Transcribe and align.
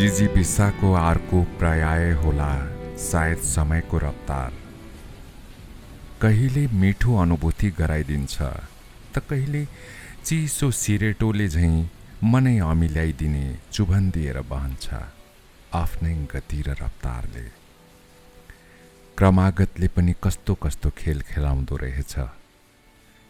जिजी 0.00 0.26
बिस्साको 0.34 0.92
अर्को 0.96 1.40
पर्याय 1.60 2.10
होला 2.20 2.52
सायद 2.96 3.38
समयको 3.44 3.98
रफ्तार। 3.98 4.52
कहिले 6.22 6.66
मिठो 6.80 7.16
अनुभूति 7.16 7.70
गराइदिन्छ 7.70 8.36
त 9.14 9.22
कहिले 9.30 9.64
चिसो 10.24 10.70
सिरेटोले 10.72 11.48
झैँ 11.48 11.88
मनै 12.24 12.56
अमिल्याइदिने 12.68 13.44
चुभन 13.72 14.08
दिएर 14.10 14.40
बहन्छ 14.52 14.88
आफ्नै 15.72 16.14
गति 16.32 16.62
र 16.62 16.76
रफ्तारले। 16.80 17.44
क्रमागतले 19.18 19.88
पनि 19.96 20.14
कस्तो 20.24 20.54
कस्तो 20.64 20.90
खेल 20.96 21.20
खेलाउँदो 21.28 21.76
रहेछ। 21.76 22.14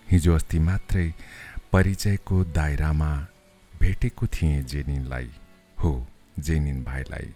हिजो 0.07 0.35
अस्ति 0.35 0.59
मात्रै 0.71 1.09
परिचयको 1.73 2.45
दायरामा 2.55 3.13
भेटेको 3.75 4.27
थिएँ 4.27 4.63
जेनिनलाई। 4.63 5.31
हो 5.79 5.95
जेनिन 6.41 6.85
भाइलाई। 6.85 7.35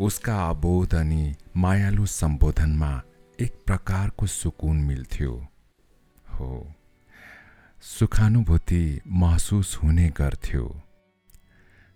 उसका 0.00 0.36
अबोध 0.48 0.94
अनि 0.94 1.34
मायालु 1.56 2.06
सम्बोधनमा 2.06 2.92
एक 3.38 3.52
प्रकारको 3.66 4.26
सुकुन 4.26 4.76
मिल्थ्यो। 4.76 5.32
हो 6.34 6.50
सुखानुभूति 7.82 9.00
महसुस 9.06 9.76
हुने 9.76 10.08
गर्थ्यो। 10.10 10.64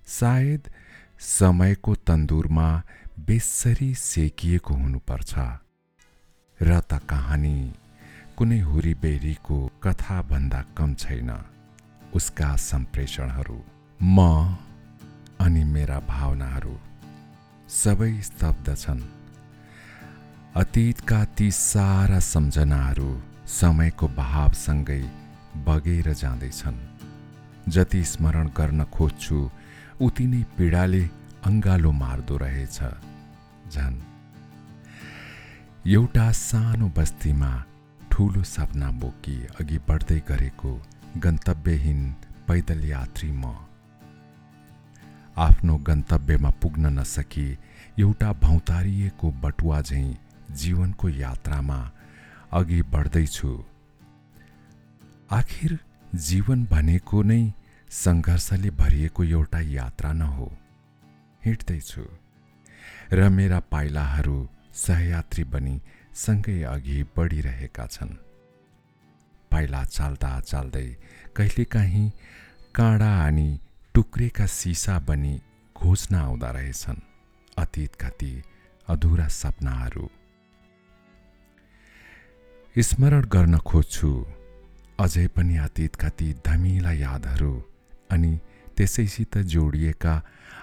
सायद 0.06 0.70
समयको 1.18 1.94
तन्दुरमा 1.94 2.68
बेसरी 3.18 3.94
सेकिएको 3.94 4.74
हुनुपर्छ। 4.74 5.34
र 6.60 6.80
त 6.80 7.00
कहानी 7.10 7.72
कुनै 8.36 8.58
हुरीबेरीको 8.60 9.58
कथाभन्दा 9.82 10.60
कम 10.76 10.94
छैन। 10.94 11.30
उसका 12.14 12.56
सम्प्रेषणहरू 12.56 13.58
म 14.02 14.18
अनि 15.40 15.64
मेरा 15.64 15.98
भावनाहरू 16.00 16.74
सबै 17.68 18.12
स्तब्ध 18.20 18.74
छन्। 18.74 19.02
अतीतका 20.56 21.24
ती 21.24 21.50
सारा 21.50 22.20
सम्झनाहरू 22.20 23.10
समयको 23.46 24.08
भावसँगै 24.08 25.02
बगेर 25.66 26.12
जाँदैछन्। 26.12 26.78
जति 27.68 28.04
स्मरण 28.04 28.48
गर्न 28.56 28.84
खोज्छु 28.84 29.50
उति 30.00 30.26
नै 30.26 30.42
पीडाले 30.58 31.04
अङ्गालो 31.44 31.92
मार्दो 31.92 32.36
रहेछ। 32.36 32.78
झन्। 33.72 34.00
एउटा 35.86 36.32
सानो 36.32 36.88
बस्तीमा 36.88 37.52
ठुलो 38.10 38.42
सपना 38.42 38.90
बोकी 38.90 39.36
अघि 39.60 39.78
बढ्दै 39.78 40.20
गरेको 40.28 40.72
गन्तव्यहीन 41.18 42.00
पैदल 42.48 42.84
यात्री 42.84 43.32
म 43.32 43.65
आफ्नो 45.38 45.76
गन्तव्यमा 45.76 46.50
पुग्न 46.50 46.98
नसकी 46.98 47.46
एउटा 47.98 48.32
भौतारिएको 48.32 49.30
बटुवा 49.42 49.80
झैँ 49.80 50.16
जीवनको 50.50 51.08
यात्रामा 51.08 51.78
अघि 52.52 52.82
बढ्दैछु। 52.82 53.50
आखिर 55.30 55.78
जीवन 56.14 56.64
भनेको 56.70 57.22
नै 57.22 57.52
सङ्घर्षले 57.90 58.70
भरिएको 58.70 59.24
एउटा 59.24 59.60
यात्रा 59.60 60.12
न 60.12 60.22
हो। 60.22 60.52
हिँड्दैछु। 61.44 62.04
र 63.12 63.28
मेरा 63.28 63.60
पाइलाहरू 63.60 64.38
सहयात्री 64.74 65.44
बनी 65.44 65.80
सँगै 66.14 66.62
अघि 66.62 67.02
बढिरहेका 67.16 67.86
छन्। 67.86 68.16
पाइला 69.50 69.84
चाल्दा 69.84 70.40
चाल्दै 70.40 70.88
कहिलेकाहीँ 71.36 72.10
काँडा 72.74 73.12
अनि 73.26 73.48
टुक्रेका 73.96 74.46
सिसा 74.46 74.98
बनी 74.98 75.34
घोच्न 75.76 76.14
आउँदा 76.14 76.50
रहेछन् 76.50 76.98
अतीतका 77.58 78.08
ती 78.08 78.32
अधुरा 78.88 79.28
सपनाहरू। 79.28 80.08
स्मरण 82.76 83.24
गर्न 83.24 83.58
खोज्छु 83.58 84.10
अझै 85.00 85.26
पनि 85.26 85.56
अतीतका 85.56 86.08
ती 86.08 86.28
धमिला 86.46 86.92
यादहरू 86.92 87.52
अनि 88.10 88.32
त्यसैसित 88.76 89.38
जोडिएका 89.52 90.14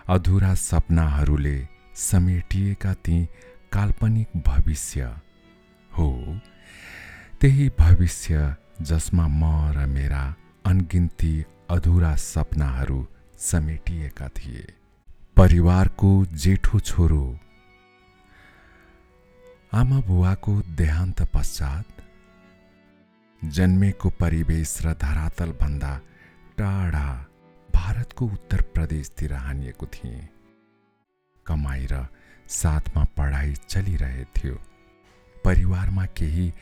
अधुरा 0.08 0.54
सपनाहरूले 0.54 1.58
समेटिएका 1.98 2.94
ती 2.94 3.18
काल्पनिक 3.72 4.38
भविष्य 4.48 5.10
हो। 5.92 6.10
त्यही 7.42 7.70
भविष्य 7.80 8.56
जसमा 8.82 9.26
म 9.28 9.44
र 9.74 9.86
मेरा 9.88 10.24
अनगिन्ती 10.66 11.34
अधुरा 11.70 12.16
सपनाहरू 12.16 13.02
समेटिएका 13.44 14.28
थिए। 14.28 14.74
परिवारको 15.38 16.26
जेठो 16.26 16.80
छोरो। 16.80 17.40
आमा 19.74 20.00
बुवाको 20.00 20.62
देहान्त 20.62 21.22
पश्चात 21.34 21.86
जन्मेको 23.46 24.10
परिवेश 24.10 24.78
र 24.86 24.94
धरातलभन्दा 24.94 26.02
टाढा 26.58 27.10
भारतको 27.76 28.26
उत्तर 28.26 28.62
प्रदेशतिर 28.62 29.34
हानिएको 29.34 29.86
थिएँ। 29.86 30.30
कमाइ 31.46 31.88
र 31.92 32.08
साथमा 32.48 33.04
पढाइ 33.04 33.54
चलिरहेथ्यो। 33.70 34.56
परिवारमा 35.46 36.06
केही 36.06 36.54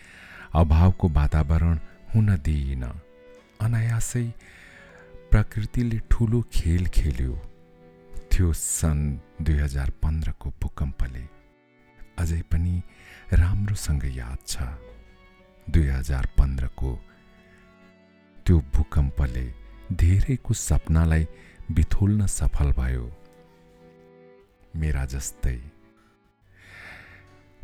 अभावको 0.56 1.09
वातावरण 1.09 1.80
हुन 2.16 2.36
दिइन। 2.38 2.84
अनायासै 3.62 4.34
प्रकृतिले 5.31 6.00
ठुलो 6.12 6.42
खेल 6.53 6.88
खेल्यो। 6.88 7.34
थियो 8.31 8.53
सन् 8.53 9.03
दुई 9.42 9.56
हजार 9.56 9.90
पन्ध्रको 9.90 10.50
भूकम्पले। 10.62 11.24
अझै 12.19 12.42
पनि 12.42 12.75
राम्रोसँग 13.34 14.03
याद 14.18 14.38
छ। 14.47 14.68
दुई 15.70 15.88
हजार 15.88 16.25
पन्ध्रको 16.38 16.91
त्यो 18.46 18.59
भूकम्पले 18.75 19.47
धेरैको 19.96 20.53
सपनालाई 20.53 21.28
बिथोल्न 21.72 22.25
सफल 22.28 22.72
भयो। 22.72 23.12
मेरा 24.75 25.06
जस्तै। 25.06 25.59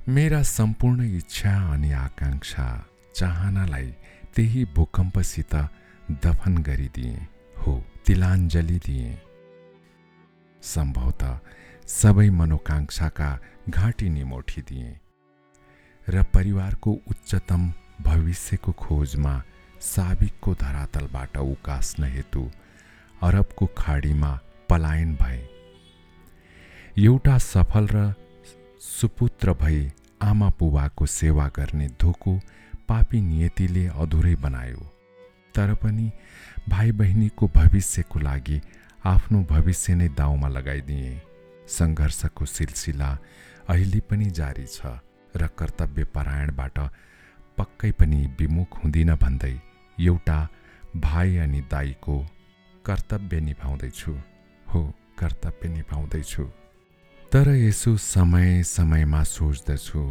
मेरा 0.09 0.43
सम्पूर्ण 0.43 1.03
इच्छा 1.03 1.55
अनि 1.73 1.91
आकाङ्क्षा 1.91 2.67
चाहनालाई 3.15 3.91
त्यही 4.35 4.65
भूकम्पसित 4.65 5.55
दफन 6.23 6.57
गरिदिए। 6.57 7.36
हो 7.67 7.75
तिलाञ्जली 8.05 8.77
दिए। 8.85 9.09
सम्भवत 10.63 11.23
सबै 11.89 12.29
मनोकाङ्क्षाका 12.29 13.29
घाँटी 13.69 14.09
निमोठिदिए 14.09 14.89
र 16.07 16.23
परिवारको 16.33 16.91
उच्चतम 17.11 17.71
भविष्यको 18.01 18.71
खोजमा 18.71 19.33
साबिकको 19.81 20.53
धरातलबाट 20.53 21.37
उकास्न 21.37 22.03
हेतु 22.15 22.43
अरबको 23.21 23.65
खाडीमा 23.77 24.31
पलायन 24.69 25.15
भए। 25.15 25.41
एउटा 26.97 27.37
सफल 27.37 27.87
र 27.91 28.13
सुपुत्र 28.81 29.53
भई 29.53 29.79
आमा 30.21 30.49
बुबाको 30.59 31.05
सेवा 31.05 31.47
गर्ने 31.55 31.87
धोको 32.01 32.39
पापी 32.89 33.21
नियतिले 33.21 33.87
अधुरै 34.03 34.35
बनायो। 34.35 34.91
तर 35.57 35.73
पनि 35.83 36.11
भाइ 36.69 36.91
बहिनीको 36.91 37.47
भविष्यको 37.55 38.19
लागि 38.19 38.61
आफ्नो 39.05 39.39
भविष्य 39.49 39.95
नै 39.95 40.07
दाउमा 40.13 40.47
लगाइदिए। 40.47 41.11
सङ्घर्षको 41.67 42.45
सिलसिला 42.45 43.09
अहिले 43.69 43.99
पनि 44.09 44.25
जारी 44.39 44.65
छ 44.67 44.93
र 45.35 45.47
कर्तव्य 45.57 46.03
परायणबाट 46.15 46.77
पक्कै 47.57 47.91
पनि 47.99 48.19
विमुख 48.39 48.77
हुँदिन 48.83 49.13
भन्दै 49.15 49.55
एउटा 49.97 50.37
भाइ 50.97 51.37
अनि 51.43 51.61
दाईको 51.71 52.17
कर्तव्य 52.85 53.39
निभाउँदैछु। 53.49 54.13
हो 54.69 54.81
कर्तव्य 55.19 55.69
निभाउँदैछु। 55.69 56.43
तर 57.31 57.49
यसो 57.57 57.97
समय 57.97 58.63
समयमा 58.63 59.23
सोच्दछु 59.35 60.01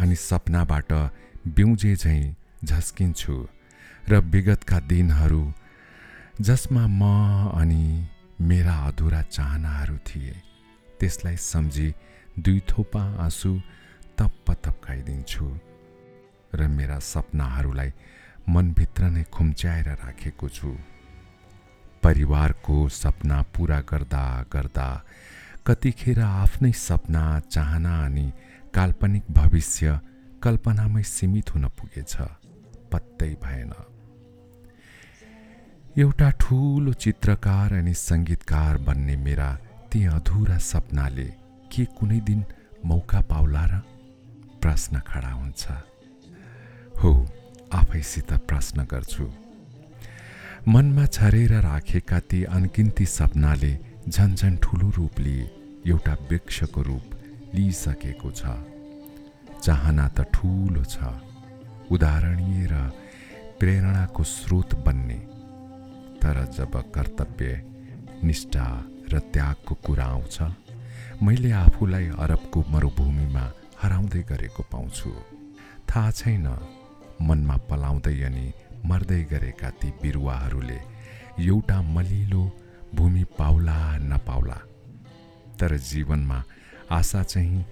अनि 0.00 0.16
सपनाबाट 0.28 0.92
बिउजे 1.56 1.94
झैँ 1.96 2.34
झस्किन्छु। 2.64 3.36
र 4.08 4.18
विगतका 4.32 4.78
दिनहरू 4.80 5.42
जसमा 6.40 6.86
म 6.86 7.02
अनि 7.60 7.84
मेरा 8.40 8.74
अधुरा 8.88 9.22
चाहनाहरू 9.22 9.96
थिए 10.08 10.34
त्यसलाई 11.00 11.36
सम्झी 11.36 11.88
दुई 12.38 12.60
थोपा 12.70 13.02
आँसु 13.24 13.50
तप्प 14.18 14.50
तप्काइदिन्छु 14.64 15.46
र 16.54 16.68
मेरा 16.76 16.98
सपनाहरूलाई 17.02 17.90
मनभित्र 18.48 19.02
नै 19.10 19.24
खुम्च्याएर 19.34 19.88
राखेको 20.04 20.48
छु। 20.48 20.70
परिवारको 22.02 22.76
सपना 23.00 23.40
पुरा 23.54 23.80
गर्दा 23.90 24.24
गर्दा 24.52 24.88
कतिखेर 25.66 26.20
आफ्नै 26.20 26.72
सपना 26.86 27.24
चाहना 27.50 27.94
अनि 28.04 28.26
काल्पनिक 28.74 29.24
भविष्य 29.40 29.98
कल्पनामै 30.42 31.02
सीमित 31.02 31.54
हुन 31.54 31.68
पुगेछ 31.74 32.16
पत्तै 32.92 33.34
भएन। 33.42 33.72
एउटा 35.98 36.28
ठुलो 36.30 36.92
चित्रकार 36.92 37.72
अनि 37.72 37.92
सङ्गीतकार 37.94 38.78
बन्ने 38.78 39.16
मेरा 39.16 39.48
ती 39.92 40.04
अधुरा 40.06 40.56
सपनाले 40.60 41.24
के 41.72 41.84
कुनै 41.96 42.18
दिन 42.20 42.44
मौका 42.84 43.20
पाउला 43.20 43.64
र 43.64 43.78
प्रश्न 44.60 45.00
खडा 45.00 45.30
हुन्छ? 45.32 45.62
हो 47.00 47.12
आफैसित 47.74 48.32
प्रश्न 48.48 48.84
गर्छु। 48.84 49.24
मनमा 50.68 51.06
छरेर 51.06 51.52
राखेका 51.64 52.18
ती 52.20 52.42
अनगिन्ती 52.44 53.06
सपनाले 53.06 53.72
झन्झन 54.08 54.56
ठुलो 54.56 54.88
रूप 54.96 55.20
लिए 55.20 55.44
एउटा 55.88 56.14
वृक्षको 56.28 56.82
रूप 56.82 57.06
लिइसकेको 57.54 58.30
छ। 58.30 58.42
चाहना 59.64 60.08
त 60.08 60.28
ठुलो 60.34 60.84
छ। 60.84 60.96
उदाहरणीय 61.90 62.66
र 62.66 62.74
प्रेरणाको 63.60 64.22
स्रोत 64.24 64.74
बन्ने 64.84 65.35
तर 66.22 66.36
जब 66.56 66.74
कर्तव्य 66.94 67.62
निष्ठा 68.24 68.66
र 69.12 69.18
त्यागको 69.32 69.74
कुरा 69.84 70.04
आउँछ। 70.04 70.36
मैले 71.22 71.50
आफूलाई 71.50 72.06
अरबको 72.18 72.64
मरुभूमिमा 72.70 73.44
हराउँदै 73.82 74.22
गरेको 74.22 74.62
पाउँछु। 74.72 75.10
थाहा 75.88 76.10
छैन 76.10 76.46
मनमा 77.22 77.56
पलाउँदै 77.70 78.20
अनि 78.22 78.46
मर्दै 78.84 79.22
गरेका 79.30 79.70
ती 79.70 79.88
बिरुवाहरूले 80.02 80.80
एउटा 81.40 81.78
मलिलो 81.82 82.42
भूमि 82.94 83.24
पाउला 83.38 83.78
नपाउला। 84.10 84.58
तर 85.60 85.76
जीवनमा 85.76 86.38
आशा 86.90 87.22
चाहिँ 87.22 87.64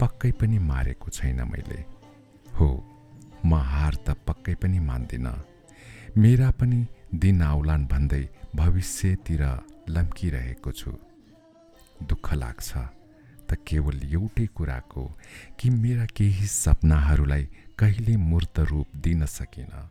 पक्कै 0.00 0.30
पनि 0.30 0.58
मारेको 0.58 1.08
छैन 1.10 1.40
मैले। 1.50 1.80
हो 2.58 2.68
म 3.44 3.54
हार 3.54 3.94
त 4.06 4.16
पक्कै 4.26 4.54
पनि 4.54 4.78
मान्दिनँ। 4.78 5.34
मेरा 6.18 6.50
पनि 6.50 6.80
दिन 7.14 7.42
आउलान् 7.42 7.86
भन्दै 7.86 8.28
भविष्यतिर 8.54 9.42
लम्किरहेको 9.88 10.72
छु। 10.72 10.90
दुःख 12.02 12.34
लाग्छ 12.34 12.70
त 13.48 13.54
केवल 13.66 14.00
एउटै 14.12 14.46
कुराको 14.46 15.18
कि 15.58 15.70
मेरा 15.70 16.06
केही 16.06 16.46
सपनाहरूलाई 16.46 17.48
कहिले 17.78 18.16
मूर्त 18.16 18.58
रूप 18.58 18.86
दिन 18.96 19.26
सकिन। 19.26 19.90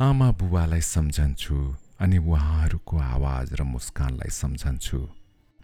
आमा 0.00 0.30
बुबालाई 0.30 0.80
सम्झन्छु 0.80 1.76
अनि 2.00 2.18
उहाँहरूको 2.18 2.98
आवाज 2.98 3.54
र 3.54 3.62
मुस्कानलाई 3.62 4.30
सम्झन्छु 4.30 5.08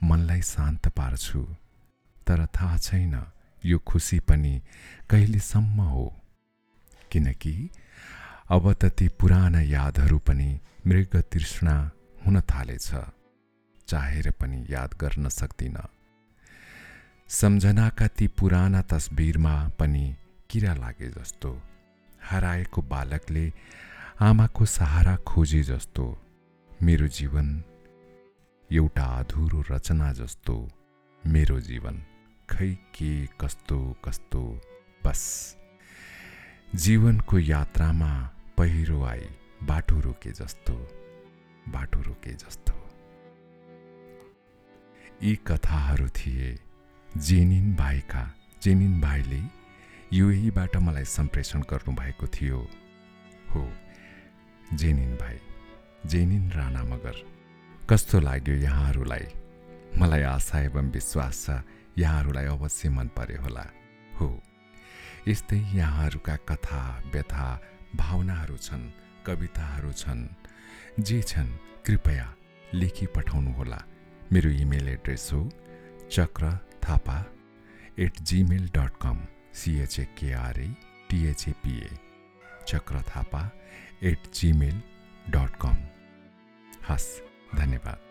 मनलाई 0.04 0.43
शान्त 0.43 0.88
पार्छु। 0.88 1.43
तर 2.26 2.46
थाहा 2.46 2.76
छैन 2.76 3.26
यो 3.64 3.78
खुसी 3.78 4.19
पनि 4.20 4.62
कहिलेसम्म 5.11 5.81
हो। 5.82 6.22
किनकि 7.11 7.70
अब 8.50 8.72
त 8.72 8.84
ती 8.84 9.08
पुराना 9.08 9.60
यादहरू 9.60 10.18
पनि 10.18 10.60
मृग 10.86 11.22
तृष्णा 11.32 11.90
हुन 12.26 12.40
थालेछ। 12.40 12.94
चाहेर 13.88 14.30
पनि 14.30 14.66
याद 14.70 14.94
गर्न 15.00 15.28
सक्दिन। 15.28 15.76
सम्झनाका 17.28 18.06
ती 18.06 18.26
पुराना 18.26 18.82
तस्बिरमा 18.82 19.68
पनि 19.68 20.16
किरा 20.50 20.74
लागे 20.74 21.08
जस्तो। 21.08 21.62
हराएको 22.30 22.82
बालकले 22.82 23.52
आमाको 24.20 24.64
सहारा 24.66 25.16
खोजे 25.16 25.62
जस्तो। 25.62 26.22
मेरो 26.82 27.08
जीवन 27.08 27.64
एउटा 28.72 29.04
अधुरो 29.04 29.64
रचना 29.70 30.12
जस्तो। 30.12 30.68
मेरो 31.26 31.60
जीवन 31.60 32.02
खै 32.50 32.74
के 32.74 33.26
कस्तो 33.26 33.96
कस्तो 34.04 34.60
बस। 35.04 35.56
जीवनको 36.74 37.38
यात्रामा 37.38 38.34
पहिरो 38.58 39.05
आई 39.05 39.20
बाटो 39.62 40.00
रोके 40.00 40.31
जस्तो 40.31 40.75
बाटो 41.69 42.00
रोके 42.02 42.32
जस्तो। 42.32 42.90
यी 45.22 45.37
कथाहरू 45.37 46.08
थिए 46.08 46.58
जेनिन 47.16 47.76
भाइका 47.76 48.34
जेनिन 48.62 49.00
भाइले 49.00 49.43
युएबाट 50.12 50.76
मलाई 50.76 51.05
सम्प्रेषण 51.05 51.62
गर्नुभएको 51.62 52.26
थियो। 52.26 52.69
हो 53.55 53.72
जेनिन 54.75 55.14
भाइ 55.14 55.38
जेनिन 56.06 56.50
राणा 56.52 56.82
मगर 56.84 57.25
कस्तो 57.90 58.20
लाग्यो 58.20 58.54
यहाँहरूलाई? 58.54 59.26
मलाई 59.99 60.22
आशा 60.22 60.61
एवं 60.61 60.90
विश्वास 60.90 61.46
छ 61.46 61.62
यहाँहरूलाई 61.99 62.44
अवश्य 62.44 62.88
मन 62.88 63.08
पर्यो 63.08 63.43
होला 63.43 63.66
हो 64.20 64.43
यस्तै 65.28 65.56
यहाँहरूका 65.56 66.37
कथा 66.37 67.02
व्यथा 67.12 67.62
भावनाहरू 67.96 68.56
छन् 68.56 68.90
कविताहरू 69.26 69.93
छन्। 69.93 70.26
जे 71.00 71.20
छन् 71.23 71.50
कृपया 71.87 72.26
लेखी 72.75 73.06
पठाउनुहोला 73.17 73.81
मेरो 74.32 74.50
इमेल 74.62 74.88
एड्रेस 74.88 75.29
हो 75.32 75.40
Chakra 76.12 76.50
Thapa 76.85 77.19
at 77.99 78.20
Gmail 78.31 78.67
dot 78.76 78.96
com 79.02 79.19
CHAKRA 79.61 80.69
THAPA 81.11 81.88
Chakra 82.69 83.02
Thapa 83.08 83.43
at 84.11 84.31
Gmail 84.35 84.82
dot 85.31 85.56
com 85.62 85.76
हस् 86.90 87.08
धन्यवाद। 87.56 88.07